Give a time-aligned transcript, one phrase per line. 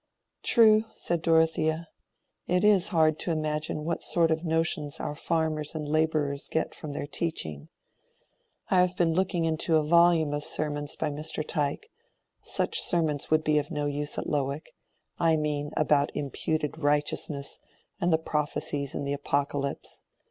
[0.41, 1.87] "True," said Dorothea.
[2.47, 6.93] "It is hard to imagine what sort of notions our farmers and laborers get from
[6.93, 7.69] their teaching.
[8.71, 11.45] I have been looking into a volume of sermons by Mr.
[11.47, 11.91] Tyke:
[12.41, 17.59] such sermons would be of no use at Lowick—I mean, about imputed righteousness
[17.99, 20.01] and the prophecies in the Apocalypse.